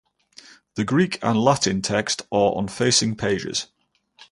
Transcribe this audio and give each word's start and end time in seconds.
The 0.77 0.83
Greek 0.83 1.19
and 1.21 1.39
Latin 1.39 1.83
text 1.83 2.23
are 2.31 2.55
on 2.55 2.69
facing 2.69 3.15
pages. 3.17 3.67